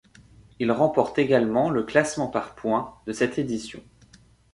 Il 0.57 0.71
remporte 0.71 1.19
également 1.19 1.69
le 1.69 1.83
classement 1.83 2.25
par 2.25 2.55
points 2.55 2.95
de 3.05 3.13
cette 3.13 3.37
édition. 3.37 3.83